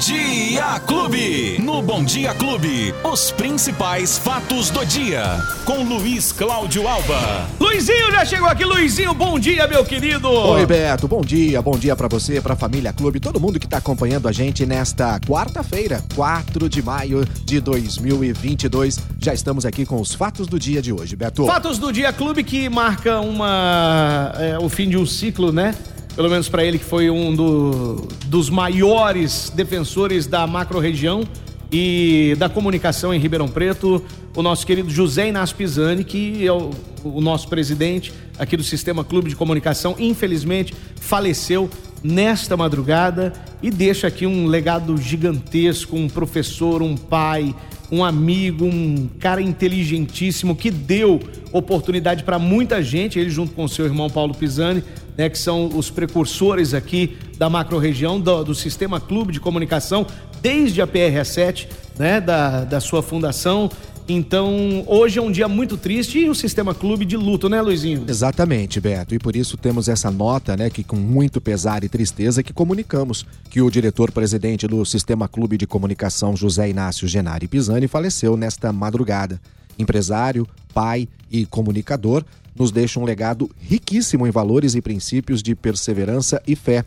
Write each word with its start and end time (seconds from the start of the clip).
Dia 0.00 0.80
Clube. 0.86 1.60
No 1.62 1.82
Bom 1.82 2.02
Dia 2.02 2.32
Clube, 2.32 2.94
os 3.04 3.30
principais 3.32 4.16
fatos 4.16 4.70
do 4.70 4.82
dia. 4.86 5.22
Com 5.66 5.84
Luiz 5.84 6.32
Cláudio 6.32 6.88
Alba. 6.88 7.46
Luizinho 7.60 8.10
já 8.10 8.24
chegou 8.24 8.48
aqui, 8.48 8.64
Luizinho. 8.64 9.12
Bom 9.12 9.38
dia, 9.38 9.68
meu 9.68 9.84
querido. 9.84 10.26
Oi, 10.30 10.64
Beto. 10.64 11.06
Bom 11.06 11.20
dia. 11.20 11.60
Bom 11.60 11.76
dia 11.76 11.94
para 11.94 12.08
você, 12.08 12.40
pra 12.40 12.56
família 12.56 12.94
Clube, 12.94 13.20
todo 13.20 13.38
mundo 13.38 13.60
que 13.60 13.68
tá 13.68 13.76
acompanhando 13.76 14.26
a 14.26 14.32
gente 14.32 14.64
nesta 14.64 15.20
quarta-feira, 15.20 16.02
4 16.14 16.66
de 16.66 16.82
maio 16.82 17.22
de 17.44 17.60
2022. 17.60 18.98
Já 19.20 19.34
estamos 19.34 19.66
aqui 19.66 19.84
com 19.84 20.00
os 20.00 20.14
fatos 20.14 20.46
do 20.46 20.58
dia 20.58 20.80
de 20.80 20.94
hoje, 20.94 21.14
Beto. 21.14 21.44
Fatos 21.44 21.78
do 21.78 21.92
Dia 21.92 22.10
Clube 22.10 22.42
que 22.42 22.70
marca 22.70 23.20
uma 23.20 24.32
é, 24.38 24.58
o 24.58 24.70
fim 24.70 24.88
de 24.88 24.96
um 24.96 25.04
ciclo, 25.04 25.52
né? 25.52 25.74
Pelo 26.14 26.28
menos 26.28 26.48
para 26.48 26.64
ele 26.64 26.78
que 26.78 26.84
foi 26.84 27.08
um 27.08 27.34
do, 27.34 28.08
dos 28.26 28.50
maiores 28.50 29.50
defensores 29.54 30.26
da 30.26 30.46
macro-região 30.46 31.24
e 31.72 32.34
da 32.36 32.48
comunicação 32.48 33.14
em 33.14 33.18
Ribeirão 33.18 33.48
Preto, 33.48 34.02
o 34.36 34.42
nosso 34.42 34.66
querido 34.66 34.90
José 34.90 35.28
Inácio 35.28 35.56
Pisani, 35.56 36.02
que 36.02 36.44
é 36.46 36.52
o, 36.52 36.70
o 37.04 37.20
nosso 37.20 37.48
presidente 37.48 38.12
aqui 38.38 38.56
do 38.56 38.62
Sistema 38.62 39.04
Clube 39.04 39.28
de 39.28 39.36
Comunicação, 39.36 39.94
infelizmente 39.98 40.74
faleceu 41.00 41.70
nesta 42.02 42.56
madrugada 42.56 43.32
e 43.62 43.70
deixa 43.70 44.06
aqui 44.06 44.26
um 44.26 44.46
legado 44.46 44.96
gigantesco, 44.96 45.96
um 45.96 46.08
professor, 46.08 46.82
um 46.82 46.96
pai, 46.96 47.54
um 47.90 48.04
amigo, 48.04 48.64
um 48.64 49.08
cara 49.18 49.42
inteligentíssimo 49.42 50.56
que 50.56 50.70
deu 50.70 51.20
oportunidade 51.52 52.22
para 52.24 52.38
muita 52.38 52.82
gente, 52.82 53.18
ele 53.18 53.30
junto 53.30 53.52
com 53.52 53.66
seu 53.66 53.84
irmão 53.84 54.08
Paulo 54.08 54.34
Pisani, 54.34 54.82
né, 55.20 55.28
que 55.28 55.38
são 55.38 55.66
os 55.76 55.90
precursores 55.90 56.72
aqui 56.72 57.18
da 57.36 57.50
macro-região, 57.50 58.18
do, 58.18 58.42
do, 58.42 58.54
Sistema 58.54 58.98
Clube 58.98 59.34
de 59.34 59.38
Comunicação, 59.38 60.06
desde 60.40 60.80
a 60.80 60.86
PR7, 60.86 61.66
né, 61.98 62.22
da, 62.22 62.64
da 62.64 62.80
sua 62.80 63.02
fundação. 63.02 63.70
Então, 64.08 64.82
hoje 64.86 65.18
é 65.18 65.22
um 65.22 65.30
dia 65.30 65.46
muito 65.46 65.76
triste 65.76 66.20
e 66.20 66.30
o 66.30 66.34
Sistema 66.34 66.74
Clube 66.74 67.04
de 67.04 67.18
luto, 67.18 67.50
né, 67.50 67.60
Luizinho? 67.60 68.02
Exatamente, 68.08 68.80
Beto. 68.80 69.14
E 69.14 69.18
por 69.18 69.36
isso 69.36 69.58
temos 69.58 69.90
essa 69.90 70.10
nota, 70.10 70.56
né, 70.56 70.70
que 70.70 70.82
com 70.82 70.96
muito 70.96 71.38
pesar 71.38 71.84
e 71.84 71.88
tristeza 71.90 72.42
que 72.42 72.54
comunicamos 72.54 73.26
que 73.50 73.60
o 73.60 73.70
diretor-presidente 73.70 74.66
do 74.66 74.82
Sistema 74.86 75.28
Clube 75.28 75.58
de 75.58 75.66
Comunicação, 75.66 76.34
José 76.34 76.70
Inácio 76.70 77.06
Genari 77.06 77.46
Pisani, 77.46 77.86
faleceu 77.86 78.38
nesta 78.38 78.72
madrugada. 78.72 79.38
Empresário, 79.78 80.48
pai 80.72 81.08
e 81.30 81.46
comunicador, 81.46 82.24
nos 82.54 82.70
deixa 82.70 82.98
um 82.98 83.04
legado 83.04 83.50
riquíssimo 83.60 84.26
em 84.26 84.30
valores 84.30 84.74
e 84.74 84.82
princípios 84.82 85.42
de 85.42 85.54
perseverança 85.54 86.42
e 86.46 86.56
fé. 86.56 86.84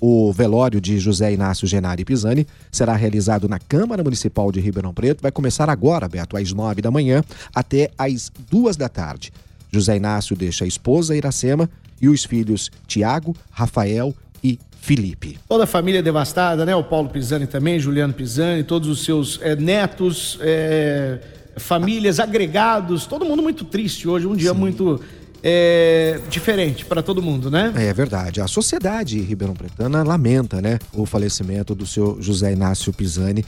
O 0.00 0.30
velório 0.30 0.78
de 0.78 0.98
José 0.98 1.32
Inácio 1.32 1.66
Genari 1.66 2.04
Pisani 2.04 2.46
será 2.70 2.94
realizado 2.94 3.48
na 3.48 3.58
Câmara 3.58 4.04
Municipal 4.04 4.52
de 4.52 4.60
Ribeirão 4.60 4.92
Preto. 4.92 5.22
Vai 5.22 5.32
começar 5.32 5.70
agora, 5.70 6.06
Beto, 6.06 6.36
às 6.36 6.52
nove 6.52 6.82
da 6.82 6.90
manhã 6.90 7.24
até 7.54 7.90
às 7.96 8.30
duas 8.50 8.76
da 8.76 8.90
tarde. 8.90 9.32
José 9.72 9.96
Inácio 9.96 10.36
deixa 10.36 10.64
a 10.64 10.68
esposa 10.68 11.16
Iracema 11.16 11.68
e 12.00 12.08
os 12.08 12.24
filhos 12.24 12.70
Tiago, 12.86 13.34
Rafael 13.50 14.14
e 14.44 14.58
Felipe. 14.80 15.38
Toda 15.48 15.64
a 15.64 15.66
família 15.66 16.02
devastada, 16.02 16.64
né? 16.64 16.76
O 16.76 16.84
Paulo 16.84 17.08
Pisani 17.08 17.46
também, 17.46 17.80
Juliano 17.80 18.12
Pisani, 18.12 18.62
todos 18.62 18.88
os 18.88 19.04
seus 19.04 19.40
é, 19.42 19.56
netos, 19.56 20.38
é, 20.42 21.18
famílias, 21.56 22.20
agregados, 22.20 23.06
todo 23.06 23.24
mundo 23.24 23.42
muito 23.42 23.64
triste 23.64 24.08
hoje, 24.08 24.26
um 24.26 24.36
dia 24.36 24.52
Sim. 24.52 24.58
muito 24.58 25.00
é, 25.42 26.20
diferente 26.28 26.84
para 26.84 27.02
todo 27.02 27.22
mundo, 27.22 27.50
né? 27.50 27.72
É 27.76 27.92
verdade. 27.92 28.40
A 28.40 28.48
sociedade 28.48 29.20
ribeirão 29.20 29.54
pretana 29.54 30.02
lamenta, 30.02 30.60
né, 30.60 30.78
o 30.92 31.06
falecimento 31.06 31.74
do 31.74 31.86
seu 31.86 32.20
José 32.20 32.52
Inácio 32.52 32.92
Pisani. 32.92 33.44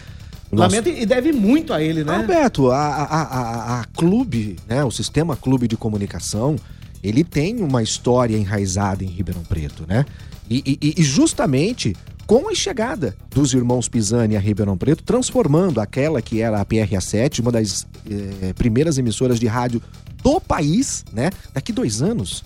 Nosso... 0.51 0.77
Lamenta 0.77 0.89
e 0.89 1.05
deve 1.05 1.33
muito 1.33 1.73
a 1.73 1.83
ele, 1.83 2.05
né? 2.05 2.17
Alberto, 2.17 2.70
a, 2.70 2.79
a, 2.79 3.23
a, 3.23 3.81
a 3.81 3.84
clube, 3.84 4.56
né, 4.67 4.83
o 4.85 4.91
sistema 4.91 5.36
clube 5.36 5.68
de 5.68 5.77
comunicação, 5.77 6.57
ele 7.02 7.23
tem 7.23 7.61
uma 7.61 7.83
história 7.83 8.36
enraizada 8.36 9.05
em 9.05 9.08
Ribeirão 9.08 9.42
Preto, 9.42 9.85
né? 9.86 10.07
E, 10.48 10.79
e, 10.80 10.95
e 10.97 11.02
justamente 11.02 11.95
com 12.28 12.46
a 12.46 12.55
chegada 12.55 13.16
dos 13.30 13.55
irmãos 13.55 13.89
Pisani 13.89 14.36
a 14.36 14.39
Ribeirão 14.39 14.77
Preto, 14.77 15.02
transformando 15.02 15.80
aquela 15.80 16.20
que 16.20 16.42
era 16.42 16.61
a 16.61 16.64
PRA7, 16.64 17.40
uma 17.40 17.50
das 17.50 17.86
eh, 18.06 18.52
primeiras 18.52 18.98
emissoras 18.98 19.40
de 19.40 19.46
rádio 19.46 19.83
do 20.22 20.38
país, 20.38 21.06
né? 21.11 21.30
Daqui 21.55 21.72
dois 21.72 22.02
anos, 22.02 22.44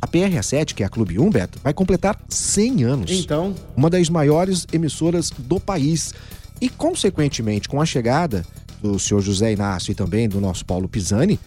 a 0.00 0.08
PRA7, 0.08 0.72
que 0.72 0.82
é 0.82 0.86
a 0.86 0.88
Clube 0.88 1.18
1, 1.18 1.28
Beto, 1.28 1.58
vai 1.62 1.74
completar 1.74 2.18
100 2.26 2.84
anos. 2.84 3.10
Então. 3.10 3.54
Uma 3.76 3.90
das 3.90 4.08
maiores 4.08 4.66
emissoras 4.72 5.30
do 5.30 5.60
país. 5.60 6.14
E, 6.58 6.70
consequentemente, 6.70 7.68
com 7.68 7.82
a 7.82 7.84
chegada 7.84 8.46
do 8.80 8.98
senhor 8.98 9.20
José 9.20 9.52
Inácio 9.52 9.92
e 9.92 9.94
também 9.94 10.26
do 10.26 10.40
nosso 10.40 10.64
Paulo 10.64 10.88
Pisani, 10.88 11.38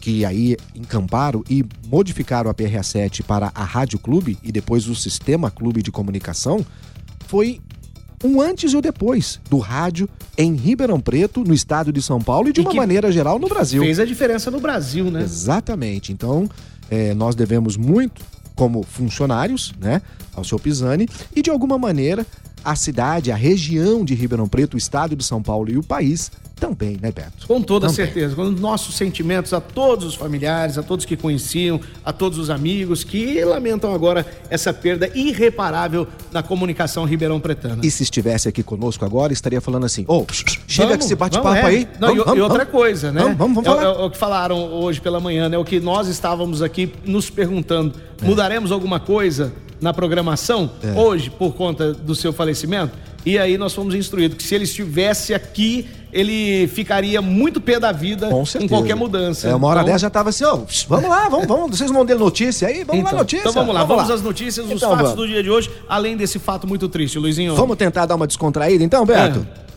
que 0.00 0.24
aí 0.24 0.56
encamparam 0.72 1.42
e 1.50 1.64
modificaram 1.88 2.48
a 2.48 2.54
PRA7 2.54 3.24
para 3.24 3.50
a 3.52 3.64
Rádio 3.64 3.98
Clube 3.98 4.38
e 4.40 4.52
depois 4.52 4.86
o 4.86 4.94
Sistema 4.94 5.50
Clube 5.50 5.82
de 5.82 5.90
Comunicação, 5.90 6.64
foi 7.28 7.60
um 8.24 8.40
antes 8.40 8.72
e 8.72 8.74
o 8.74 8.78
um 8.78 8.82
depois 8.82 9.40
do 9.48 9.58
rádio 9.58 10.08
em 10.36 10.56
Ribeirão 10.56 11.00
Preto, 11.00 11.44
no 11.44 11.54
estado 11.54 11.92
de 11.92 12.02
São 12.02 12.20
Paulo 12.20 12.48
e 12.48 12.52
de 12.52 12.60
e 12.60 12.64
uma 12.64 12.74
maneira 12.74 13.12
geral 13.12 13.38
no 13.38 13.48
Brasil. 13.48 13.82
Fez 13.82 14.00
a 14.00 14.04
diferença 14.04 14.50
no 14.50 14.60
Brasil, 14.60 15.10
né? 15.10 15.22
Exatamente. 15.22 16.12
Então, 16.12 16.48
é, 16.90 17.14
nós 17.14 17.34
devemos 17.34 17.76
muito 17.76 18.22
como 18.56 18.82
funcionários, 18.82 19.72
né, 19.78 20.02
ao 20.34 20.42
seu 20.42 20.58
Pisani 20.58 21.08
e 21.34 21.42
de 21.42 21.48
alguma 21.48 21.78
maneira 21.78 22.26
a 22.64 22.74
cidade, 22.74 23.30
a 23.30 23.36
região 23.36 24.04
de 24.04 24.14
Ribeirão 24.14 24.48
Preto, 24.48 24.74
o 24.74 24.78
estado 24.78 25.14
de 25.14 25.24
São 25.24 25.40
Paulo 25.40 25.70
e 25.70 25.78
o 25.78 25.82
país 25.82 26.30
também, 26.58 26.98
né, 27.00 27.10
Beto? 27.10 27.46
Com 27.46 27.62
toda 27.62 27.86
Também. 27.86 28.04
certeza. 28.04 28.34
Com 28.34 28.44
nossos 28.44 28.96
sentimentos 28.96 29.52
a 29.52 29.60
todos 29.60 30.04
os 30.06 30.14
familiares, 30.14 30.76
a 30.76 30.82
todos 30.82 31.04
que 31.04 31.16
conheciam, 31.16 31.80
a 32.04 32.12
todos 32.12 32.38
os 32.38 32.50
amigos 32.50 33.04
que 33.04 33.42
lamentam 33.44 33.94
agora 33.94 34.26
essa 34.50 34.72
perda 34.72 35.10
irreparável 35.14 36.06
na 36.32 36.42
comunicação 36.42 37.04
ribeirão 37.04 37.40
pretana. 37.40 37.80
E 37.82 37.90
se 37.90 38.02
estivesse 38.02 38.48
aqui 38.48 38.62
conosco 38.62 39.04
agora, 39.04 39.32
estaria 39.32 39.60
falando 39.60 39.86
assim: 39.86 40.04
ô, 40.06 40.18
oh, 40.18 40.26
chega 40.66 40.88
vamos, 40.88 40.96
que 40.98 41.04
esse 41.04 41.14
bate-papo 41.14 41.56
é. 41.56 41.64
aí. 41.64 41.88
Não, 41.98 42.08
vamos, 42.08 42.22
e, 42.22 42.24
vamos, 42.24 42.38
e, 42.38 42.40
outra 42.42 42.66
coisa, 42.66 43.12
né? 43.12 43.22
Vamos, 43.22 43.38
vamos, 43.38 43.64
falar. 43.64 43.82
É, 43.82 43.86
é, 43.86 44.02
é, 44.02 44.04
o 44.04 44.10
que 44.10 44.18
falaram 44.18 44.72
hoje 44.72 45.00
pela 45.00 45.20
manhã, 45.20 45.48
né? 45.48 45.56
O 45.56 45.64
que 45.64 45.80
nós 45.80 46.08
estávamos 46.08 46.60
aqui 46.60 46.92
nos 47.04 47.30
perguntando: 47.30 47.94
é. 48.20 48.26
mudaremos 48.26 48.72
alguma 48.72 49.00
coisa 49.00 49.52
na 49.80 49.94
programação 49.94 50.70
é. 50.82 50.98
hoje 50.98 51.30
por 51.30 51.54
conta 51.54 51.92
do 51.92 52.14
seu 52.14 52.32
falecimento? 52.32 52.92
E 53.28 53.38
aí 53.38 53.58
nós 53.58 53.74
fomos 53.74 53.94
instruídos 53.94 54.38
que 54.38 54.42
se 54.42 54.54
ele 54.54 54.64
estivesse 54.64 55.34
aqui, 55.34 55.86
ele 56.10 56.66
ficaria 56.68 57.20
muito 57.20 57.60
pé 57.60 57.78
da 57.78 57.92
vida 57.92 58.30
com, 58.30 58.42
com 58.42 58.66
qualquer 58.66 58.96
mudança. 58.96 59.48
É, 59.48 59.54
uma 59.54 59.68
hora 59.68 59.80
então... 59.80 59.92
dessa 59.92 59.98
já 59.98 60.08
tava 60.08 60.30
assim, 60.30 60.44
ó, 60.44 60.54
oh, 60.54 60.66
vamos 60.88 61.10
lá, 61.10 61.28
vamos, 61.28 61.46
vamos, 61.46 61.76
vocês 61.76 61.90
vão 61.90 62.04
ler 62.04 62.16
notícia 62.16 62.66
aí, 62.66 62.84
vamos 62.84 63.02
então, 63.02 63.12
lá 63.12 63.18
notícia. 63.18 63.42
Então 63.42 63.52
vamos 63.52 63.74
lá, 63.74 63.80
vamos, 63.80 63.96
vamos 63.96 64.08
lá. 64.08 64.14
às 64.14 64.22
notícias, 64.22 64.64
os 64.64 64.72
então, 64.72 64.88
fatos 64.92 65.10
vamos. 65.10 65.26
do 65.26 65.28
dia 65.28 65.42
de 65.42 65.50
hoje, 65.50 65.70
além 65.86 66.16
desse 66.16 66.38
fato 66.38 66.66
muito 66.66 66.88
triste, 66.88 67.18
Luizinho. 67.18 67.54
Vamos 67.54 67.76
tentar 67.76 68.06
dar 68.06 68.14
uma 68.14 68.26
descontraída 68.26 68.82
então, 68.82 69.04
Beto? 69.04 69.46
É. 69.64 69.67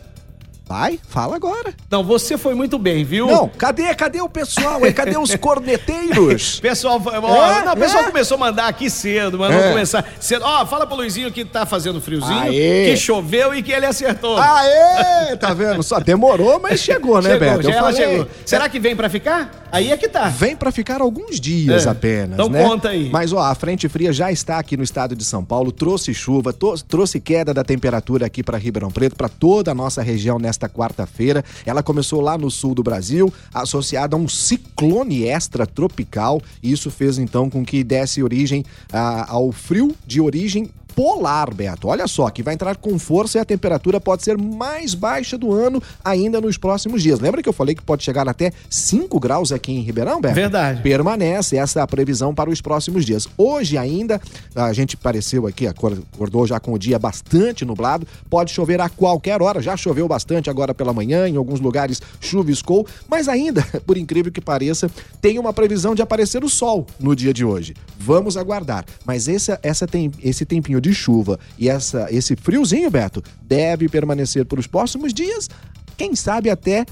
Vai, 0.71 0.97
fala 1.09 1.35
agora. 1.35 1.73
Não, 1.89 2.01
você 2.01 2.37
foi 2.37 2.55
muito 2.55 2.79
bem, 2.79 3.03
viu? 3.03 3.27
Não, 3.27 3.49
cadê, 3.49 3.93
cadê 3.93 4.21
o 4.21 4.29
pessoal? 4.29 4.79
Cadê 4.95 5.17
os 5.17 5.35
corneteiros? 5.35 6.61
pessoal, 6.61 7.01
ó, 7.05 7.51
é, 7.51 7.65
não, 7.65 7.73
o 7.73 7.75
pessoal 7.75 8.03
é. 8.03 8.07
começou 8.07 8.35
a 8.35 8.39
mandar 8.39 8.67
aqui 8.69 8.89
cedo, 8.89 9.37
mandou 9.37 9.59
é. 9.59 9.69
começar 9.69 10.05
cedo. 10.17 10.45
Ó, 10.45 10.65
fala 10.65 10.87
pro 10.87 10.95
Luizinho 10.95 11.29
que 11.29 11.43
tá 11.43 11.65
fazendo 11.65 11.99
friozinho, 11.99 12.43
Aê. 12.43 12.85
que 12.85 12.95
choveu 12.95 13.53
e 13.53 13.61
que 13.61 13.69
ele 13.69 13.85
acertou. 13.85 14.37
Aê! 14.37 15.35
Tá 15.35 15.53
vendo? 15.53 15.83
Só 15.83 15.99
demorou, 15.99 16.57
mas 16.57 16.79
chegou, 16.81 17.21
né, 17.21 17.31
chegou, 17.31 17.49
Beto? 17.49 17.63
Já 17.63 17.75
ela 17.75 17.91
chegou. 17.91 18.27
Será 18.45 18.69
que 18.69 18.79
vem 18.79 18.95
para 18.95 19.09
ficar? 19.09 19.51
Aí 19.71 19.91
é 19.91 19.97
que 19.97 20.07
tá. 20.07 20.29
Vem 20.29 20.55
para 20.55 20.71
ficar 20.71 21.01
alguns 21.01 21.37
dias 21.37 21.85
é. 21.85 21.89
apenas, 21.89 22.33
então 22.33 22.47
né? 22.47 22.63
conta 22.63 22.89
aí. 22.89 23.09
Mas 23.09 23.33
ó, 23.33 23.39
a 23.39 23.53
frente 23.55 23.89
fria 23.89 24.13
já 24.13 24.31
está 24.31 24.57
aqui 24.57 24.77
no 24.77 24.83
estado 24.83 25.17
de 25.17 25.25
São 25.25 25.43
Paulo, 25.43 25.69
trouxe 25.71 26.13
chuva, 26.13 26.53
trouxe 26.87 27.19
queda 27.19 27.53
da 27.53 27.63
temperatura 27.63 28.25
aqui 28.25 28.41
para 28.41 28.57
Ribeirão 28.57 28.89
Preto, 28.89 29.17
para 29.17 29.27
toda 29.27 29.71
a 29.71 29.75
nossa 29.75 30.01
região 30.01 30.39
nesta 30.39 30.60
quarta-feira. 30.69 31.43
Ela 31.65 31.83
começou 31.83 32.21
lá 32.21 32.37
no 32.37 32.49
sul 32.49 32.73
do 32.73 32.83
Brasil, 32.83 33.31
associada 33.53 34.15
a 34.15 34.19
um 34.19 34.27
ciclone 34.27 35.23
extratropical, 35.23 36.41
e 36.61 36.71
isso 36.71 36.89
fez 36.89 37.17
então 37.17 37.49
com 37.49 37.65
que 37.65 37.83
desse 37.83 38.23
origem 38.23 38.63
a, 38.91 39.31
ao 39.31 39.51
frio 39.51 39.95
de 40.05 40.21
origem 40.21 40.69
polar, 40.95 41.53
Beto. 41.53 41.87
Olha 41.87 42.07
só, 42.07 42.29
que 42.29 42.43
vai 42.43 42.53
entrar 42.53 42.75
com 42.75 42.97
força 42.99 43.37
e 43.37 43.41
a 43.41 43.45
temperatura 43.45 43.99
pode 43.99 44.23
ser 44.23 44.37
mais 44.37 44.93
baixa 44.93 45.37
do 45.37 45.51
ano 45.51 45.81
ainda 46.03 46.39
nos 46.41 46.57
próximos 46.57 47.01
dias. 47.01 47.19
Lembra 47.19 47.41
que 47.41 47.49
eu 47.49 47.53
falei 47.53 47.75
que 47.75 47.81
pode 47.81 48.03
chegar 48.03 48.27
até 48.27 48.51
5 48.69 49.19
graus 49.19 49.51
aqui 49.51 49.71
em 49.71 49.81
Ribeirão, 49.81 50.21
Beto? 50.21 50.35
Verdade. 50.35 50.81
Permanece 50.81 51.57
essa 51.57 51.85
previsão 51.87 52.33
para 52.33 52.49
os 52.49 52.61
próximos 52.61 53.05
dias. 53.05 53.27
Hoje 53.37 53.77
ainda, 53.77 54.21
a 54.55 54.73
gente 54.73 54.97
pareceu 54.97 55.47
aqui, 55.47 55.67
acordou 55.67 56.45
já 56.45 56.59
com 56.59 56.73
o 56.73 56.79
dia 56.79 56.99
bastante 56.99 57.65
nublado, 57.65 58.05
pode 58.29 58.51
chover 58.51 58.81
a 58.81 58.89
qualquer 58.89 59.41
hora, 59.41 59.61
já 59.61 59.77
choveu 59.77 60.07
bastante 60.07 60.49
agora 60.49 60.73
pela 60.73 60.93
manhã, 60.93 61.27
em 61.27 61.37
alguns 61.37 61.59
lugares 61.59 62.01
chuviscou, 62.19 62.85
mas 63.07 63.27
ainda, 63.27 63.63
por 63.85 63.97
incrível 63.97 64.31
que 64.31 64.41
pareça, 64.41 64.89
tem 65.21 65.39
uma 65.39 65.53
previsão 65.53 65.95
de 65.95 66.01
aparecer 66.01 66.43
o 66.43 66.49
sol 66.49 66.85
no 66.99 67.15
dia 67.15 67.33
de 67.33 67.45
hoje. 67.45 67.75
Vamos 67.97 68.35
aguardar. 68.35 68.85
Mas 69.05 69.27
esse, 69.27 69.57
essa 69.61 69.87
tem, 69.87 70.11
esse 70.23 70.45
tempinho 70.45 70.80
de 70.81 70.93
chuva. 70.93 71.39
E 71.57 71.69
essa, 71.69 72.07
esse 72.09 72.35
friozinho, 72.35 72.89
Beto, 72.89 73.23
deve 73.41 73.87
permanecer 73.87 74.45
por 74.45 74.59
os 74.59 74.67
próximos 74.67 75.13
dias, 75.13 75.49
quem 75.95 76.15
sabe 76.15 76.49
até 76.49 76.85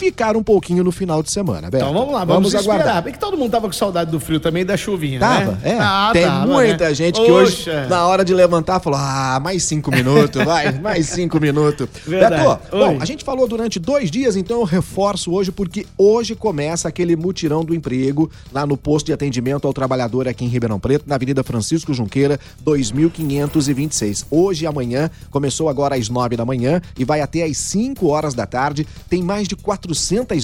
ficar 0.00 0.34
um 0.34 0.42
pouquinho 0.42 0.82
no 0.82 0.90
final 0.90 1.22
de 1.22 1.30
semana, 1.30 1.70
Beto. 1.70 1.84
Então 1.84 1.92
vamos 1.92 2.14
lá, 2.14 2.24
vamos, 2.24 2.50
vamos 2.50 2.66
aguardar. 2.66 3.02
Bem 3.02 3.12
que 3.12 3.18
todo 3.18 3.36
mundo 3.36 3.50
tava 3.50 3.66
com 3.66 3.72
saudade 3.74 4.10
do 4.10 4.18
frio 4.18 4.40
também 4.40 4.64
da 4.64 4.74
chuvinha, 4.74 5.20
tava, 5.20 5.52
né? 5.52 5.58
É, 5.62 5.78
ah, 5.78 6.10
tem 6.10 6.24
tava, 6.24 6.46
muita 6.46 6.88
né? 6.88 6.94
gente 6.94 7.20
que 7.20 7.30
Oxa. 7.30 7.70
hoje, 7.70 7.88
na 7.88 8.06
hora 8.06 8.24
de 8.24 8.32
levantar, 8.32 8.80
falou: 8.80 8.98
ah, 8.98 9.38
mais 9.42 9.62
cinco 9.64 9.90
minutos, 9.90 10.42
vai, 10.42 10.72
mais 10.72 11.06
cinco 11.06 11.38
minutos. 11.38 11.86
Verdade. 12.06 12.42
Beto, 12.42 12.76
bom, 12.78 12.96
a 12.98 13.04
gente 13.04 13.22
falou 13.22 13.46
durante 13.46 13.78
dois 13.78 14.10
dias, 14.10 14.36
então 14.36 14.60
eu 14.60 14.64
reforço 14.64 15.32
hoje, 15.32 15.52
porque 15.52 15.86
hoje 15.98 16.34
começa 16.34 16.88
aquele 16.88 17.14
mutirão 17.14 17.62
do 17.62 17.74
emprego 17.74 18.30
lá 18.50 18.64
no 18.64 18.78
posto 18.78 19.06
de 19.06 19.12
atendimento 19.12 19.66
ao 19.66 19.74
trabalhador 19.74 20.26
aqui 20.26 20.46
em 20.46 20.48
Ribeirão 20.48 20.80
Preto, 20.80 21.04
na 21.06 21.16
Avenida 21.16 21.44
Francisco 21.44 21.92
Junqueira, 21.92 22.40
2526. 22.64 24.26
Hoje 24.30 24.64
e 24.64 24.66
amanhã, 24.66 25.10
começou 25.30 25.68
agora 25.68 25.94
às 25.94 26.08
nove 26.08 26.38
da 26.38 26.44
manhã 26.46 26.80
e 26.98 27.04
vai 27.04 27.20
até 27.20 27.44
às 27.44 27.58
cinco 27.58 28.06
horas 28.06 28.32
da 28.32 28.46
tarde. 28.46 28.86
Tem 29.10 29.22
mais 29.22 29.46
de 29.46 29.56
400 29.56 29.89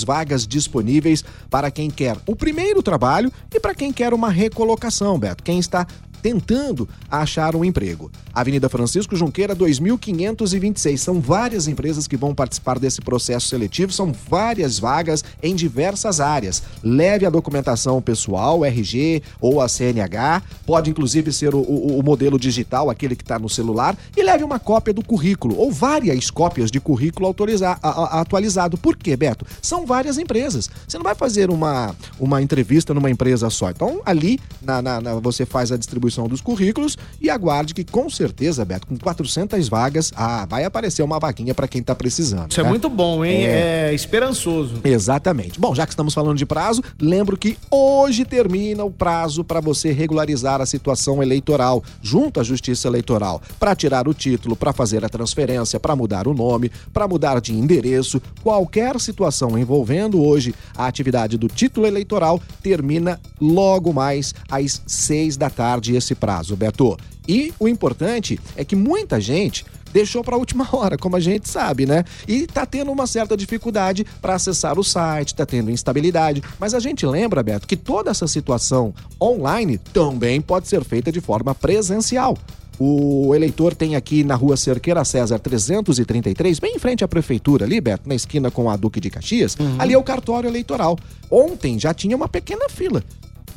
vagas 0.03 0.47
disponíveis 0.47 1.25
para 1.49 1.71
quem 1.71 1.91
quer 1.91 2.17
o 2.27 2.35
primeiro 2.35 2.83
trabalho 2.83 3.31
e 3.55 3.61
para 3.61 3.75
quem 3.75 3.93
quer 3.93 4.13
uma 4.13 4.31
recolocação, 4.31 5.19
Beto. 5.19 5.43
Quem 5.43 5.59
está 5.59 5.87
tentando 6.23 6.89
achar 7.11 7.55
um 7.55 7.65
emprego. 7.65 8.11
Avenida 8.35 8.69
Francisco 8.69 9.17
Junqueira, 9.17 9.55
2526. 9.55 11.01
São 11.01 11.21
várias 11.21 11.67
empresas 11.69 12.07
que 12.07 12.17
vão 12.17 12.35
participar 12.35 12.79
desse 12.79 13.01
processo 13.01 13.49
seletivo, 13.49 13.93
são 13.93 14.13
várias 14.29 14.79
vagas 14.79 15.25
em 15.43 15.55
diversas 15.55 16.21
áreas. 16.21 16.63
Leve 16.83 17.25
a 17.25 17.31
documentação 17.31 18.01
pessoal, 18.03 18.65
RG 18.65 19.23
ou 19.41 19.61
a 19.61 19.69
CNH, 19.69 20.43
pode 20.67 20.91
inclusive 20.91 21.33
ser 21.33 21.55
o, 21.55 21.59
o, 21.59 21.99
o 21.99 22.03
modelo 22.03 22.39
digital, 22.39 22.91
aquele 22.91 23.17
que 23.17 23.23
está 23.23 23.39
no 23.39 23.49
celular, 23.49 23.97
e 24.17 24.23
leve 24.23 24.45
uma 24.45 24.59
cópia 24.59 24.93
do 24.93 25.05
currículo 25.05 25.57
ou 25.57 25.71
várias 25.71 26.31
cópias 26.31 26.71
de 26.71 26.81
currículo 26.81 27.35
a, 27.63 27.79
a, 27.83 28.21
atualizado. 28.21 28.77
Por 28.77 28.97
quê, 28.97 29.17
Beto? 29.17 29.47
São 29.63 29.87
várias 29.87 30.19
empresas. 30.19 30.69
Você 30.87 30.99
não 30.99 31.05
vai 31.05 31.15
fazer 31.15 31.51
uma, 31.51 31.95
uma 32.19 32.43
entrevista 32.43 32.93
numa 32.93 33.11
empresa 33.11 33.49
só. 33.51 33.71
Então, 33.71 34.01
ali 34.05 34.39
na, 34.63 34.83
na, 34.83 35.01
na 35.01 35.15
você 35.15 35.47
faz 35.47 35.73
a 35.73 35.77
distribuição 35.77 36.06
distribuição 36.07 36.29
dos 36.29 36.41
currículos 36.41 36.97
e 37.21 37.29
aguarde 37.29 37.75
que 37.75 37.85
com 37.85 38.09
certeza, 38.09 38.65
Beto, 38.65 38.87
com 38.87 38.97
400 38.97 39.69
vagas, 39.69 40.13
ah, 40.17 40.47
vai 40.49 40.65
aparecer 40.65 41.03
uma 41.03 41.19
vaguinha 41.19 41.55
para 41.55 41.69
quem 41.69 41.83
tá 41.83 41.95
precisando. 41.95 42.51
Isso 42.51 42.61
é 42.61 42.63
tá? 42.63 42.69
é 42.69 42.71
muito 42.71 42.89
bom, 42.89 43.25
hein? 43.25 43.45
É... 43.45 43.91
é 43.91 43.95
esperançoso. 43.95 44.81
Exatamente. 44.85 45.61
Bom, 45.61 45.75
já 45.75 45.87
que 45.87 45.93
estamos 45.93 46.15
falando 46.15 46.39
de 46.39 46.47
prazo, 46.47 46.83
lembro 47.01 47.37
que 47.37 47.59
hoje 47.71 48.25
termina 48.25 48.85
o 48.85 48.91
prazo 48.91 49.45
para 49.45 49.61
você 49.61 49.93
regularizar 49.93 50.61
a 50.61 50.67
situação 50.67 51.23
eleitoral 51.23 51.83
junto 52.01 52.41
à 52.41 52.43
Justiça 52.43 52.89
Eleitoral, 52.89 53.43
para 53.59 53.75
tirar 53.75 54.09
o 54.09 54.15
título, 54.15 54.57
para 54.57 54.73
fazer 54.73 55.05
a 55.05 55.09
transferência, 55.09 55.81
para 55.81 55.97
mudar 55.97 56.29
o 56.29 56.35
nome, 56.35 56.71
para 56.93 57.09
mudar 57.09 57.41
de 57.41 57.53
endereço, 57.53 58.21
qualquer 58.43 59.01
situação 59.01 59.59
envolvendo 59.59 60.23
hoje 60.23 60.55
a 60.77 60.87
atividade 60.87 61.37
do 61.37 61.49
título 61.49 61.87
eleitoral 61.87 62.41
termina 62.63 63.21
logo 63.41 63.93
mais 63.93 64.35
às 64.51 64.83
seis 64.87 65.37
da 65.37 65.51
tarde 65.51 65.96
esse 65.97 66.15
prazo, 66.15 66.57
Beto. 66.57 66.97
E 67.29 67.53
o 67.59 67.67
importante 67.67 68.39
é 68.57 68.65
que 68.65 68.77
muita 68.77 69.21
gente 69.21 69.65
deixou 69.93 70.23
para 70.23 70.37
a 70.37 70.39
última 70.39 70.69
hora, 70.77 70.99
como 70.99 71.17
a 71.17 71.21
gente 71.21 71.49
sabe, 71.49 71.87
né? 71.87 72.05
E 72.29 72.43
está 72.43 72.67
tendo 72.67 72.93
uma 72.93 73.07
certa 73.07 73.37
dificuldade 73.37 74.07
para 74.21 74.35
acessar 74.35 74.79
o 74.79 74.85
site, 74.85 75.29
está 75.29 75.47
tendo 75.47 75.71
instabilidade. 75.71 76.43
Mas 76.59 76.75
a 76.75 76.81
gente 76.81 77.07
lembra, 77.07 77.43
Beto, 77.43 77.67
que 77.67 77.77
toda 77.77 78.11
essa 78.11 78.27
situação 78.27 78.95
online 79.21 79.79
também 79.79 80.41
pode 80.41 80.69
ser 80.69 80.85
feita 80.85 81.11
de 81.11 81.21
forma 81.21 81.55
presencial. 81.55 82.37
O 82.79 83.35
eleitor 83.35 83.75
tem 83.75 83.97
aqui 83.97 84.23
na 84.23 84.35
rua 84.35 84.55
Cerqueira 84.55 85.03
César 85.03 85.39
333, 85.39 86.59
bem 86.59 86.77
em 86.77 86.79
frente 86.79 87.03
à 87.03 87.09
prefeitura 87.09 87.65
ali, 87.65 87.81
Beto, 87.81 88.07
na 88.07 88.15
esquina 88.15 88.51
com 88.51 88.69
a 88.69 88.77
Duque 88.77 89.01
de 89.01 89.09
Caxias, 89.09 89.57
uhum. 89.59 89.77
ali 89.79 89.95
é 89.95 89.99
o 89.99 90.03
cartório 90.03 90.47
eleitoral. 90.47 90.99
Ontem 91.31 91.79
já 91.79 91.95
tinha 91.95 92.15
uma 92.15 92.29
pequena 92.29 92.69
fila. 92.69 93.03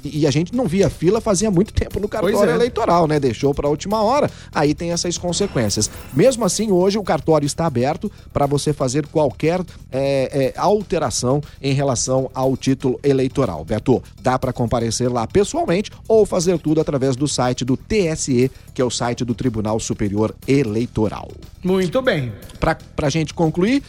E 0.03 0.25
a 0.25 0.31
gente 0.31 0.55
não 0.55 0.65
via 0.65 0.89
fila 0.89 1.21
fazia 1.21 1.51
muito 1.51 1.73
tempo 1.73 1.99
no 1.99 2.07
cartório 2.07 2.49
é. 2.49 2.55
eleitoral, 2.55 3.07
né? 3.07 3.19
Deixou 3.19 3.53
para 3.53 3.67
a 3.67 3.69
última 3.69 4.01
hora. 4.01 4.29
Aí 4.53 4.73
tem 4.73 4.91
essas 4.91 5.17
consequências. 5.17 5.89
Mesmo 6.13 6.45
assim, 6.45 6.71
hoje 6.71 6.97
o 6.97 7.03
cartório 7.03 7.45
está 7.45 7.65
aberto 7.65 8.11
para 8.31 8.45
você 8.45 8.73
fazer 8.73 9.05
qualquer 9.07 9.61
é, 9.91 10.53
é, 10.55 10.59
alteração 10.59 11.41
em 11.61 11.73
relação 11.73 12.29
ao 12.33 12.55
título 12.55 12.99
eleitoral. 13.03 13.63
Beto, 13.65 14.01
dá 14.21 14.37
para 14.37 14.53
comparecer 14.53 15.11
lá 15.11 15.27
pessoalmente 15.27 15.91
ou 16.07 16.25
fazer 16.25 16.57
tudo 16.59 16.81
através 16.81 17.15
do 17.15 17.27
site 17.27 17.65
do 17.65 17.75
TSE, 17.75 18.51
que 18.73 18.81
é 18.81 18.85
o 18.85 18.89
site 18.89 19.25
do 19.25 19.33
Tribunal 19.33 19.79
Superior 19.79 20.35
Eleitoral. 20.47 21.29
Muito 21.63 22.01
bem. 22.01 22.31
Para 22.59 22.77
a 23.07 23.09
gente 23.09 23.33
concluir, 23.33 23.83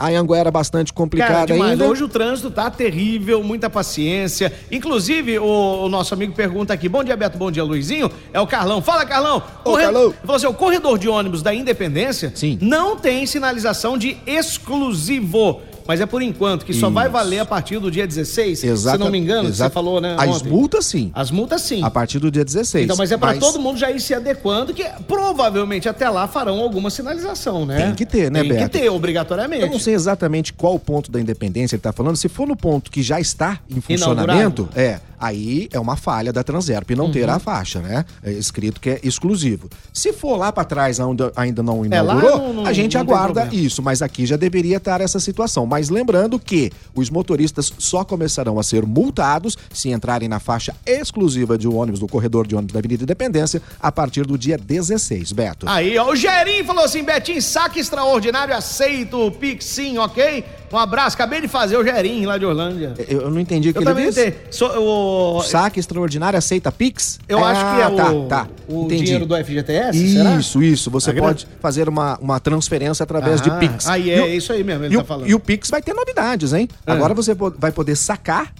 a 0.00 0.08
Anguera 0.18 0.50
bastante 0.50 0.94
complicada 0.94 1.54
Cara, 1.54 1.70
ainda. 1.70 1.84
Hoje 1.84 2.02
o 2.02 2.08
trânsito 2.08 2.50
tá 2.50 2.70
terrível, 2.70 3.42
muita 3.42 3.68
paciência. 3.68 4.50
Inclusive, 4.72 5.38
o, 5.38 5.84
o, 5.84 5.88
nosso 5.90 6.14
amigo 6.14 6.32
pergunta 6.32 6.72
aqui: 6.72 6.88
Bom 6.88 7.04
dia, 7.04 7.14
Beto, 7.14 7.36
bom 7.36 7.50
dia, 7.50 7.62
Luizinho. 7.62 8.10
É 8.32 8.40
o 8.40 8.46
Carlão. 8.46 8.80
Fala, 8.80 9.04
Carlão. 9.04 9.42
Ô, 9.60 9.70
Corre... 9.70 9.84
Carlão. 9.84 10.14
Falou 10.22 10.36
assim: 10.36 10.46
o 10.46 10.54
corredor 10.54 10.98
de 10.98 11.06
ônibus 11.06 11.42
da 11.42 11.52
Independência 11.52 12.32
Sim. 12.34 12.58
não 12.62 12.96
tem 12.96 13.26
sinalização 13.26 13.98
de 13.98 14.16
exclusivo 14.26 15.60
mas 15.86 16.00
é 16.00 16.06
por 16.06 16.22
enquanto, 16.22 16.64
que 16.64 16.72
só 16.72 16.86
Isso. 16.86 16.94
vai 16.94 17.08
valer 17.08 17.40
a 17.40 17.44
partir 17.44 17.78
do 17.78 17.90
dia 17.90 18.06
16, 18.06 18.64
Exata, 18.64 18.96
se 18.96 19.04
não 19.04 19.10
me 19.10 19.18
engano, 19.18 19.48
exata, 19.48 19.70
você 19.70 19.74
falou, 19.74 20.00
né? 20.00 20.16
As 20.18 20.42
multas 20.42 20.86
sim. 20.86 21.10
As 21.14 21.30
multas 21.30 21.62
sim. 21.62 21.82
A 21.82 21.90
partir 21.90 22.18
do 22.18 22.30
dia 22.30 22.44
16. 22.44 22.84
Então, 22.84 22.96
mas 22.96 23.12
é 23.12 23.16
para 23.16 23.30
mas... 23.30 23.38
todo 23.38 23.60
mundo 23.60 23.78
já 23.78 23.90
ir 23.90 24.00
se 24.00 24.14
adequando, 24.14 24.72
que 24.72 24.84
provavelmente 25.06 25.88
até 25.88 26.08
lá 26.08 26.26
farão 26.26 26.60
alguma 26.60 26.90
sinalização, 26.90 27.66
né? 27.66 27.86
Tem 27.86 27.94
que 27.94 28.06
ter, 28.06 28.30
né, 28.30 28.42
Tem 28.42 28.56
que 28.56 28.68
ter, 28.68 28.88
obrigatoriamente. 28.88 29.62
Eu 29.62 29.70
não 29.70 29.78
sei 29.78 29.94
exatamente 29.94 30.52
qual 30.52 30.78
ponto 30.78 31.10
da 31.10 31.20
independência 31.20 31.74
ele 31.74 31.80
está 31.80 31.92
falando. 31.92 32.16
Se 32.16 32.28
for 32.28 32.46
no 32.46 32.56
ponto 32.56 32.90
que 32.90 33.02
já 33.02 33.20
está 33.20 33.60
em 33.68 33.80
funcionamento, 33.80 34.62
Inaugurado. 34.62 34.68
é 34.74 35.00
aí 35.20 35.68
é 35.70 35.78
uma 35.78 35.96
falha 35.96 36.32
da 36.32 36.42
Transerp 36.42 36.90
não 36.90 37.06
uhum. 37.06 37.12
ter 37.12 37.28
a 37.28 37.38
faixa, 37.38 37.80
né? 37.80 38.04
É 38.22 38.32
escrito 38.32 38.80
que 38.80 38.90
é 38.90 39.00
exclusivo. 39.02 39.68
Se 39.92 40.12
for 40.12 40.36
lá 40.36 40.50
para 40.50 40.64
trás 40.64 40.98
onde 40.98 41.22
ainda 41.36 41.62
não 41.62 41.84
inaugurou, 41.84 42.28
é, 42.28 42.38
não, 42.38 42.52
não, 42.54 42.66
a 42.66 42.72
gente 42.72 42.96
aguarda 42.96 43.48
isso, 43.52 43.82
mas 43.82 44.00
aqui 44.02 44.24
já 44.24 44.36
deveria 44.36 44.78
estar 44.78 45.00
essa 45.00 45.20
situação. 45.20 45.66
Mas 45.66 45.88
lembrando 45.90 46.38
que 46.38 46.72
os 46.94 47.10
motoristas 47.10 47.72
só 47.78 48.04
começarão 48.04 48.58
a 48.58 48.62
ser 48.62 48.86
multados 48.86 49.56
se 49.72 49.90
entrarem 49.90 50.28
na 50.28 50.40
faixa 50.40 50.74
exclusiva 50.86 51.58
de 51.58 51.68
um 51.68 51.76
ônibus 51.76 52.00
do 52.00 52.08
corredor 52.08 52.46
de 52.46 52.54
ônibus 52.54 52.72
da 52.72 52.78
Avenida 52.78 53.02
Independência 53.02 53.60
a 53.78 53.92
partir 53.92 54.24
do 54.26 54.38
dia 54.38 54.56
16, 54.56 55.32
Beto. 55.32 55.68
Aí, 55.68 55.98
ó, 55.98 56.10
o 56.10 56.16
Gerinho 56.16 56.64
falou 56.64 56.84
assim, 56.84 57.04
Betinho, 57.04 57.42
saque 57.42 57.78
extraordinário, 57.80 58.54
aceito 58.54 59.26
o 59.26 59.30
Pix 59.30 59.64
sim, 59.64 59.98
ok? 59.98 60.44
Um 60.72 60.78
abraço, 60.78 61.16
acabei 61.16 61.40
de 61.40 61.48
fazer 61.48 61.76
o 61.76 61.84
Gerinho 61.84 62.28
lá 62.28 62.38
de 62.38 62.46
Orlândia. 62.46 62.94
Eu, 63.08 63.22
eu 63.22 63.30
não 63.30 63.40
entendi 63.40 63.70
o 63.70 63.72
que 63.72 63.78
eu 63.78 63.90
ele 63.90 64.06
disse. 64.06 64.34
So, 64.50 64.66
o... 64.66 65.42
Saque 65.42 65.80
extraordinário 65.80 66.38
aceita 66.38 66.70
Pix? 66.70 67.18
Eu 67.28 67.44
ah, 67.44 67.50
acho 67.50 67.60
que 67.60 67.80
é 67.80 67.84
ah, 67.84 67.90
tá, 67.90 68.12
o, 68.12 68.26
tá. 68.26 68.48
o 68.68 68.84
entendi. 68.84 69.04
dinheiro 69.04 69.26
do 69.26 69.36
FGTS, 69.36 69.98
Isso, 69.98 70.52
será? 70.52 70.64
isso. 70.64 70.90
Você 70.90 71.12
pode 71.12 71.48
fazer 71.60 71.88
uma, 71.88 72.16
uma 72.18 72.38
transferência 72.38 73.02
através 73.02 73.40
ah, 73.40 73.44
de 73.44 73.50
Pix. 73.58 73.88
Aí 73.88 74.10
é, 74.10 74.22
o, 74.22 74.26
isso 74.28 74.52
aí 74.52 74.62
mesmo, 74.62 74.84
ele 74.84 74.96
tá 74.96 75.04
falando. 75.04 75.28
E 75.28 75.34
o 75.34 75.40
Pix 75.40 75.70
vai 75.70 75.82
ter 75.82 75.92
novidades, 75.92 76.52
hein? 76.52 76.68
Ah. 76.86 76.92
Agora 76.92 77.14
você 77.14 77.34
vai 77.34 77.72
poder 77.72 77.96
sacar 77.96 78.52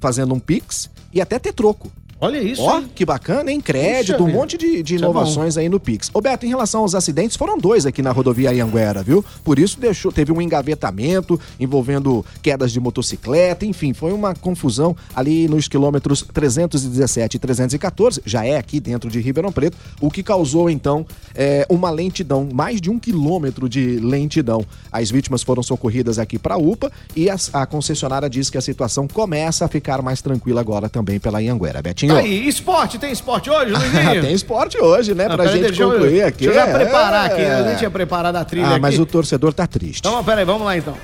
fazendo 0.00 0.32
um 0.32 0.40
Pix 0.40 0.88
e 1.12 1.20
até 1.20 1.38
ter 1.38 1.52
troco. 1.52 1.92
Olha 2.20 2.38
isso. 2.38 2.62
Ó, 2.62 2.82
que 2.94 3.04
bacana, 3.06 3.50
hein? 3.50 3.60
Crédito, 3.60 4.18
Puxa, 4.18 4.30
um 4.30 4.32
monte 4.32 4.58
de, 4.58 4.82
de 4.82 4.96
é 4.96 4.98
inovações 4.98 5.56
é 5.56 5.60
aí 5.60 5.68
no 5.68 5.80
Pix. 5.80 6.10
Ô, 6.12 6.20
Beto, 6.20 6.44
em 6.44 6.50
relação 6.50 6.82
aos 6.82 6.94
acidentes, 6.94 7.36
foram 7.36 7.56
dois 7.56 7.86
aqui 7.86 8.02
na 8.02 8.12
rodovia 8.12 8.50
Anhanguera, 8.50 9.02
viu? 9.02 9.24
Por 9.42 9.58
isso 9.58 9.80
deixou, 9.80 10.12
teve 10.12 10.30
um 10.30 10.40
engavetamento 10.40 11.40
envolvendo 11.58 12.24
quedas 12.42 12.72
de 12.72 12.78
motocicleta, 12.78 13.64
enfim, 13.64 13.94
foi 13.94 14.12
uma 14.12 14.34
confusão 14.34 14.94
ali 15.14 15.48
nos 15.48 15.66
quilômetros 15.66 16.22
317 16.22 17.36
e 17.36 17.40
314, 17.40 18.20
já 18.26 18.44
é 18.44 18.58
aqui 18.58 18.80
dentro 18.80 19.08
de 19.08 19.18
Ribeirão 19.20 19.50
Preto, 19.50 19.78
o 19.98 20.10
que 20.10 20.22
causou 20.22 20.68
então 20.68 21.06
é, 21.34 21.66
uma 21.70 21.90
lentidão, 21.90 22.48
mais 22.52 22.82
de 22.82 22.90
um 22.90 22.98
quilômetro 22.98 23.66
de 23.66 23.98
lentidão. 23.98 24.64
As 24.92 25.10
vítimas 25.10 25.42
foram 25.42 25.62
socorridas 25.62 26.18
aqui 26.18 26.38
para 26.38 26.56
a 26.56 26.58
UPA 26.58 26.92
e 27.16 27.30
a, 27.30 27.36
a 27.54 27.64
concessionária 27.64 28.28
diz 28.28 28.50
que 28.50 28.58
a 28.58 28.60
situação 28.60 29.08
começa 29.08 29.64
a 29.64 29.68
ficar 29.68 30.02
mais 30.02 30.20
tranquila 30.20 30.60
agora 30.60 30.88
também 30.88 31.18
pela 31.18 31.38
Anhanguera. 31.38 31.80
Betinho. 31.80 32.09
Tá 32.14 32.18
aí, 32.20 32.48
esporte, 32.48 32.98
tem 32.98 33.12
esporte 33.12 33.50
hoje, 33.50 33.72
Luizinho? 33.72 34.22
tem 34.22 34.32
esporte 34.32 34.78
hoje, 34.78 35.14
né? 35.14 35.28
Não, 35.28 35.36
pra 35.36 35.46
gente 35.46 35.72
concluir 35.72 36.20
eu, 36.20 36.26
aqui. 36.26 36.46
Deixa 36.46 36.60
eu 36.60 36.66
já 36.66 36.72
preparar 36.72 37.26
aqui, 37.26 37.42
né? 37.42 37.60
Eu 37.60 37.64
nem 37.64 37.76
tinha 37.76 37.90
preparado 37.90 38.36
a 38.36 38.44
trilha 38.44 38.66
ah, 38.66 38.70
aqui. 38.72 38.80
mas 38.80 38.98
o 38.98 39.06
torcedor 39.06 39.52
tá 39.52 39.66
triste. 39.66 40.00
Então, 40.00 40.22
peraí, 40.24 40.44
vamos 40.44 40.64
lá 40.64 40.76
então. 40.76 40.94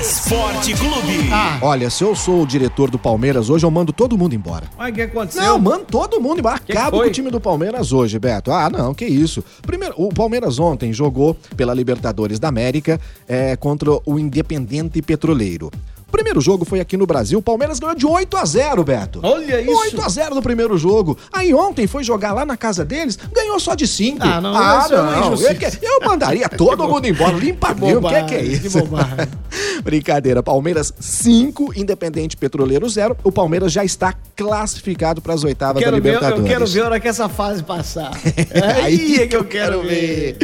Esporte 0.00 0.74
Clube. 0.74 1.28
Ah. 1.32 1.58
Olha, 1.60 1.90
se 1.90 2.02
eu 2.02 2.14
sou 2.14 2.42
o 2.42 2.46
diretor 2.46 2.90
do 2.90 2.98
Palmeiras 2.98 3.50
hoje, 3.50 3.66
eu 3.66 3.70
mando 3.70 3.92
todo 3.92 4.16
mundo 4.16 4.34
embora. 4.34 4.64
Mas 4.78 4.90
o 4.90 4.94
que 4.94 5.02
aconteceu? 5.02 5.42
Não, 5.42 5.58
mando 5.58 5.84
todo 5.84 6.20
mundo 6.20 6.38
embora. 6.38 6.56
Acabo 6.56 7.00
com 7.00 7.06
o 7.06 7.10
time 7.10 7.30
do 7.30 7.40
Palmeiras 7.40 7.92
hoje, 7.92 8.18
Beto. 8.18 8.50
Ah, 8.50 8.70
não, 8.70 8.94
que 8.94 9.04
isso. 9.04 9.44
Primeiro, 9.62 9.94
o 9.96 10.08
Palmeiras 10.08 10.58
ontem 10.58 10.92
jogou 10.92 11.36
pela 11.56 11.74
Libertadores 11.74 12.38
da 12.38 12.48
América 12.48 13.00
é, 13.26 13.56
contra 13.56 13.90
o 14.06 14.18
Independente 14.18 15.02
Petroleiro. 15.02 15.70
O 16.08 16.10
primeiro 16.10 16.40
jogo 16.40 16.64
foi 16.64 16.80
aqui 16.80 16.96
no 16.96 17.06
Brasil, 17.06 17.38
o 17.38 17.42
Palmeiras 17.42 17.78
ganhou 17.78 17.94
de 17.94 18.06
8 18.06 18.36
a 18.38 18.44
0, 18.46 18.82
Beto. 18.82 19.20
Olha 19.22 19.60
isso. 19.60 19.70
8 19.70 20.00
a 20.00 20.08
0 20.08 20.34
no 20.36 20.42
primeiro 20.42 20.78
jogo. 20.78 21.18
Aí 21.30 21.52
ontem 21.52 21.86
foi 21.86 22.02
jogar 22.02 22.32
lá 22.32 22.46
na 22.46 22.56
casa 22.56 22.82
deles, 22.82 23.18
ganhou 23.30 23.60
só 23.60 23.74
de 23.74 23.86
5. 23.86 24.18
Ah, 24.20 24.40
não, 24.40 24.56
ah, 24.56 24.80
isso 24.82 24.94
é 24.94 25.00
uma 25.02 25.16
não. 25.16 25.34
Eu, 25.34 25.56
eu 25.82 26.08
mandaria 26.08 26.48
todo 26.56 26.88
mundo 26.88 27.06
embora, 27.06 27.36
limpadinho. 27.36 27.98
O 27.98 28.08
que, 28.08 28.14
é 28.14 28.22
que 28.22 28.34
é 28.34 28.38
que 28.38 28.44
isso? 28.44 28.78
bobagem. 28.78 29.28
Brincadeira. 29.84 30.42
Palmeiras 30.42 30.94
5, 30.98 31.74
Independente 31.76 32.38
Petroleiro 32.38 32.88
0. 32.88 33.14
O 33.22 33.30
Palmeiras 33.30 33.70
já 33.70 33.84
está 33.84 34.14
classificado 34.34 35.20
para 35.20 35.34
as 35.34 35.44
oitavas 35.44 35.82
Quero 35.82 35.96
da 35.96 36.02
ver, 36.02 36.08
Libertadores. 36.14 36.42
eu 36.42 36.50
quero 36.50 36.66
ver 36.66 36.80
a 36.80 36.84
hora 36.86 37.00
que 37.00 37.08
essa 37.08 37.28
fase 37.28 37.62
passar. 37.62 38.12
É 38.50 38.82
aí 38.82 39.28
que 39.28 39.36
eu 39.36 39.44
quero 39.44 39.82
ver. 39.82 40.36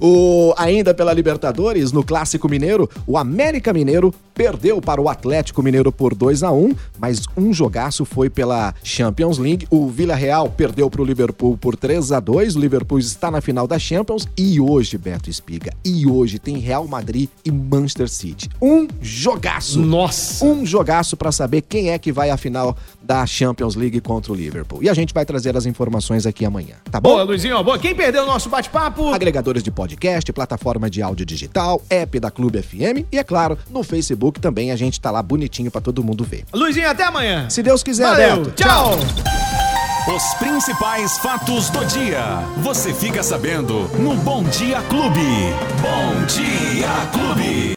O, 0.00 0.54
ainda 0.56 0.94
pela 0.94 1.12
Libertadores, 1.12 1.92
no 1.92 2.04
Clássico 2.04 2.48
Mineiro, 2.48 2.88
o 3.06 3.18
América 3.18 3.72
Mineiro 3.72 4.14
perdeu 4.38 4.80
para 4.80 5.00
o 5.00 5.08
Atlético 5.08 5.64
Mineiro 5.64 5.90
por 5.90 6.14
2 6.14 6.44
a 6.44 6.52
1 6.52 6.72
mas 6.96 7.24
um 7.36 7.52
jogaço 7.52 8.04
foi 8.04 8.30
pela 8.30 8.72
Champions 8.84 9.36
League. 9.36 9.66
O 9.68 9.88
Vila 9.88 10.14
Real 10.14 10.48
perdeu 10.48 10.88
para 10.88 11.02
o 11.02 11.04
Liverpool 11.04 11.58
por 11.58 11.74
3 11.74 12.12
a 12.12 12.20
2 12.20 12.54
O 12.54 12.60
Liverpool 12.60 13.00
está 13.00 13.32
na 13.32 13.40
final 13.40 13.66
da 13.66 13.80
Champions. 13.80 14.28
E 14.36 14.60
hoje, 14.60 14.96
Beto 14.96 15.28
Espiga, 15.28 15.72
e 15.84 16.06
hoje 16.06 16.38
tem 16.38 16.58
Real 16.58 16.86
Madrid 16.86 17.28
e 17.44 17.50
Manchester 17.50 18.08
City. 18.08 18.48
Um 18.62 18.86
jogaço. 19.02 19.80
Nossa. 19.80 20.44
Um 20.44 20.64
jogaço 20.64 21.16
para 21.16 21.32
saber 21.32 21.62
quem 21.62 21.90
é 21.90 21.98
que 21.98 22.12
vai 22.12 22.30
à 22.30 22.36
final 22.36 22.76
da 23.08 23.24
Champions 23.24 23.74
League 23.74 24.02
contra 24.02 24.30
o 24.30 24.34
Liverpool. 24.34 24.82
E 24.82 24.88
a 24.90 24.92
gente 24.92 25.14
vai 25.14 25.24
trazer 25.24 25.56
as 25.56 25.64
informações 25.64 26.26
aqui 26.26 26.44
amanhã, 26.44 26.74
tá 26.90 27.00
bom? 27.00 27.08
Boa, 27.08 27.22
Luizinho. 27.22 27.64
Boa. 27.64 27.78
Quem 27.78 27.94
perdeu 27.94 28.24
o 28.24 28.26
nosso 28.26 28.50
bate-papo? 28.50 29.14
agregadores 29.14 29.62
de 29.62 29.70
podcast, 29.70 30.30
plataforma 30.30 30.90
de 30.90 31.00
áudio 31.00 31.24
digital, 31.24 31.80
app 31.88 32.20
da 32.20 32.30
Clube 32.30 32.60
FM 32.60 33.08
e, 33.10 33.18
é 33.18 33.24
claro, 33.24 33.56
no 33.70 33.82
Facebook 33.82 34.38
também 34.38 34.70
a 34.70 34.76
gente 34.76 35.00
tá 35.00 35.10
lá 35.10 35.22
bonitinho 35.22 35.70
pra 35.70 35.80
todo 35.80 36.04
mundo 36.04 36.22
ver. 36.22 36.44
Luizinho, 36.52 36.90
até 36.90 37.04
amanhã. 37.04 37.48
Se 37.48 37.62
Deus 37.62 37.82
quiser, 37.82 38.04
Valeu. 38.04 38.44
Beto. 38.44 38.50
Tchau. 38.50 38.98
Os 40.14 40.34
principais 40.34 41.16
fatos 41.18 41.70
do 41.70 41.84
dia. 41.86 42.42
Você 42.58 42.92
fica 42.92 43.22
sabendo 43.22 43.88
no 43.98 44.14
Bom 44.16 44.42
Dia 44.44 44.82
Clube. 44.82 45.20
Bom 45.80 46.26
Dia 46.26 46.88
Clube. 47.12 47.66